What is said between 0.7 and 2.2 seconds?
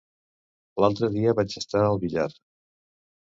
L'altre dia vaig estar al